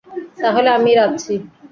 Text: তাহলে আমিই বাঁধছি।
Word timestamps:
তাহলে 0.37 0.69
আমিই 0.71 0.97
বাঁধছি। 0.99 1.33